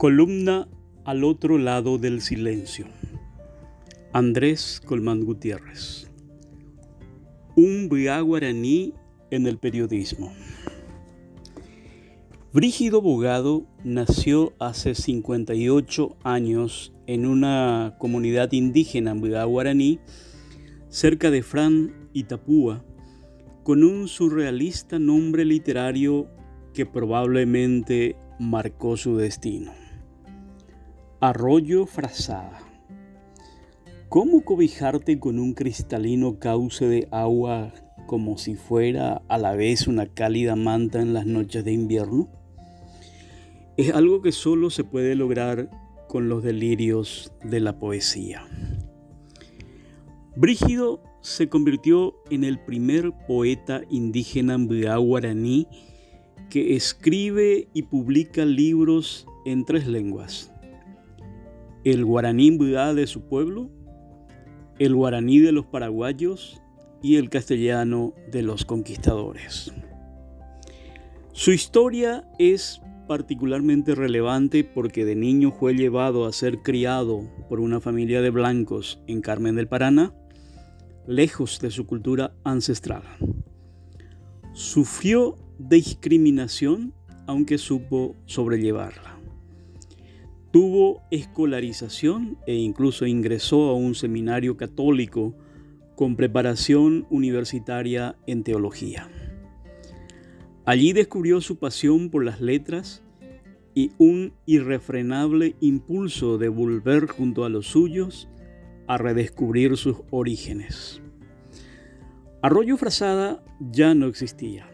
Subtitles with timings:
[0.00, 0.66] Columna
[1.04, 2.86] al otro lado del silencio.
[4.14, 6.10] Andrés Colmán Gutiérrez.
[7.54, 8.94] Un bia guaraní
[9.30, 10.32] en el periodismo.
[12.54, 20.00] Brígido Bogado nació hace 58 años en una comunidad indígena en guaraní
[20.88, 22.86] cerca de Fran, Itapúa,
[23.64, 26.26] con un surrealista nombre literario
[26.72, 29.89] que probablemente marcó su destino.
[31.22, 32.62] Arroyo Frazada.
[34.08, 37.74] ¿Cómo cobijarte con un cristalino cauce de agua
[38.06, 42.30] como si fuera a la vez una cálida manta en las noches de invierno?
[43.76, 45.68] Es algo que solo se puede lograr
[46.08, 48.42] con los delirios de la poesía.
[50.36, 55.66] Brígido se convirtió en el primer poeta indígena guaraní
[56.48, 60.50] que escribe y publica libros en tres lenguas
[61.84, 63.70] el guaraní de su pueblo,
[64.78, 66.60] el guaraní de los paraguayos
[67.02, 69.72] y el castellano de los conquistadores.
[71.32, 77.80] Su historia es particularmente relevante porque de niño fue llevado a ser criado por una
[77.80, 80.14] familia de blancos en Carmen del Paraná,
[81.06, 83.02] lejos de su cultura ancestral.
[84.52, 86.94] Sufrió discriminación
[87.26, 89.19] aunque supo sobrellevarla.
[90.50, 95.34] Tuvo escolarización e incluso ingresó a un seminario católico
[95.94, 99.08] con preparación universitaria en teología.
[100.64, 103.02] Allí descubrió su pasión por las letras
[103.74, 108.28] y un irrefrenable impulso de volver junto a los suyos
[108.86, 111.00] a redescubrir sus orígenes.
[112.42, 114.68] Arroyo Frazada ya no existía.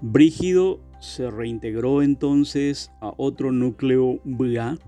[0.00, 4.78] Brígido se reintegró entonces a otro núcleo BA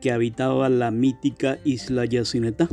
[0.00, 2.68] que habitaba la mítica isla Yacineta,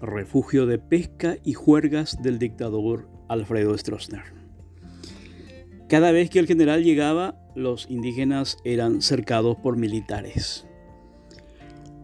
[0.00, 4.22] refugio de pesca y juergas del dictador Alfredo Stroessner.
[5.88, 10.66] Cada vez que el general llegaba, los indígenas eran cercados por militares.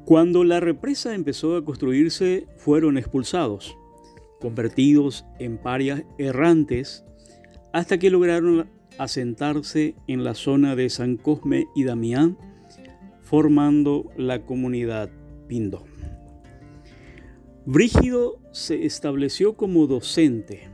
[0.04, 3.76] Cuando la represa empezó a construirse, fueron expulsados,
[4.40, 7.04] convertidos en parias errantes,
[7.72, 12.36] hasta que lograron asentarse en la zona de San Cosme y Damián,
[13.20, 15.10] formando la comunidad
[15.48, 15.84] Pindo.
[17.64, 20.68] Brígido se estableció como docente,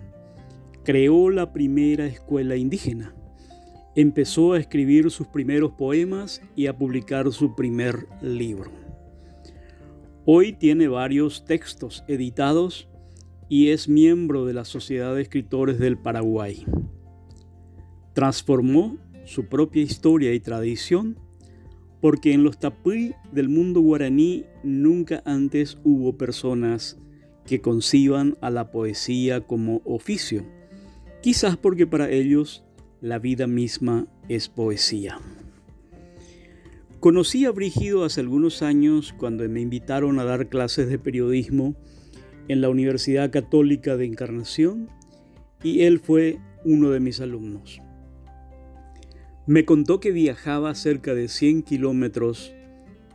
[0.85, 3.15] creó la primera escuela indígena,
[3.95, 8.71] empezó a escribir sus primeros poemas y a publicar su primer libro.
[10.25, 12.89] Hoy tiene varios textos editados
[13.49, 16.65] y es miembro de la Sociedad de Escritores del Paraguay.
[18.19, 21.17] Transformó su propia historia y tradición
[22.01, 26.99] porque en los tapuí del mundo guaraní nunca antes hubo personas
[27.47, 30.45] que conciban a la poesía como oficio,
[31.23, 32.65] quizás porque para ellos
[33.01, 35.21] la vida misma es poesía.
[36.99, 41.77] Conocí a Brígido hace algunos años cuando me invitaron a dar clases de periodismo
[42.49, 44.89] en la Universidad Católica de Encarnación
[45.63, 47.81] y él fue uno de mis alumnos.
[49.49, 52.53] Me contó que viajaba cerca de 100 kilómetros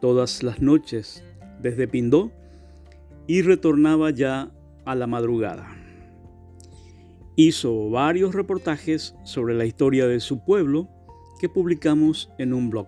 [0.01, 1.23] todas las noches
[1.61, 2.31] desde Pindó
[3.27, 4.51] y retornaba ya
[4.83, 5.69] a la madrugada.
[7.35, 10.89] Hizo varios reportajes sobre la historia de su pueblo
[11.39, 12.87] que publicamos en un blog.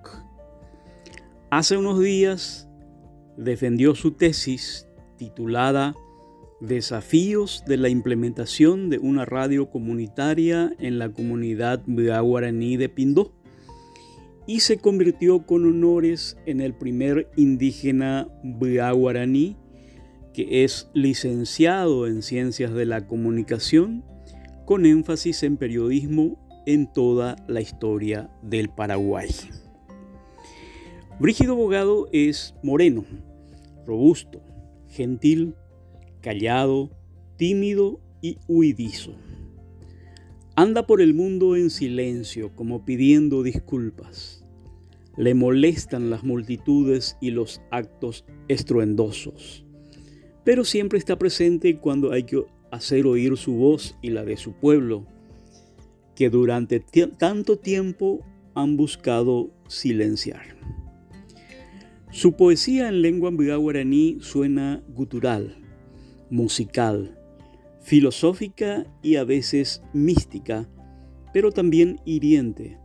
[1.51, 2.67] Hace unos días
[3.37, 5.93] defendió su tesis titulada
[6.61, 13.33] Desafíos de la implementación de una radio comunitaria en la comunidad guaraní de Pindó
[14.47, 19.57] y se convirtió con honores en el primer indígena guaraní
[20.33, 24.03] que es licenciado en Ciencias de la Comunicación
[24.65, 29.29] con énfasis en periodismo en toda la historia del Paraguay.
[31.19, 33.05] Brígido Bogado es moreno,
[33.85, 34.41] robusto,
[34.87, 35.55] gentil,
[36.25, 36.89] callado,
[37.37, 39.13] tímido y huidizo.
[40.55, 44.43] Anda por el mundo en silencio, como pidiendo disculpas.
[45.17, 49.67] Le molestan las multitudes y los actos estruendosos,
[50.43, 54.53] pero siempre está presente cuando hay que hacer oír su voz y la de su
[54.53, 55.05] pueblo,
[56.15, 56.83] que durante
[57.19, 58.25] tanto tiempo
[58.55, 60.57] han buscado silenciar.
[62.09, 65.61] Su poesía en lengua guaraní suena gutural,
[66.29, 67.17] musical,
[67.81, 70.67] filosófica y a veces mística,
[71.33, 72.79] pero también hiriente,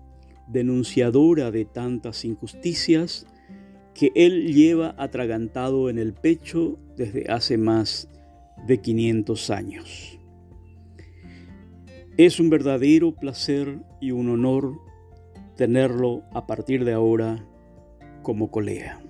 [0.49, 3.27] denunciadora de tantas injusticias
[3.95, 8.09] que él lleva atragantado en el pecho desde hace más
[8.67, 10.19] de 500 años.
[12.17, 14.79] Es un verdadero placer y un honor
[15.57, 17.45] tenerlo a partir de ahora
[18.23, 19.01] como colega.